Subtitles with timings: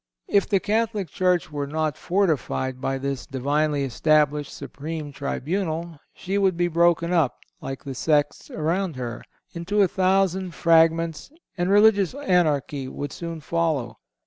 [0.27, 6.57] If the Catholic Church were not fortified by this Divinely established supreme tribunal, she would
[6.57, 12.87] be broken up, like the sects around her, into a thousand fragments and religious anarchy
[12.87, 13.99] would soon follow.